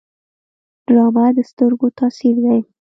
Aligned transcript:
ډرامه 0.85 1.25
د 1.35 1.39
سترګو 1.49 1.87
تاثیر 1.99 2.35
دی 2.45 2.59